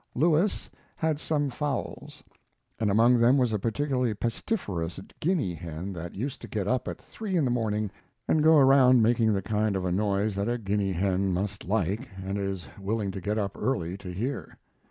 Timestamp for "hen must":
10.93-11.65